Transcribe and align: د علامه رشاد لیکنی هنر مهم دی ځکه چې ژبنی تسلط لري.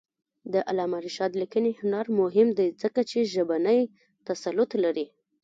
د 0.53 0.55
علامه 0.69 0.97
رشاد 1.07 1.31
لیکنی 1.41 1.71
هنر 1.81 2.05
مهم 2.19 2.49
دی 2.57 2.67
ځکه 2.81 3.01
چې 3.09 3.29
ژبنی 3.33 3.79
تسلط 4.27 4.71
لري. 4.83 5.07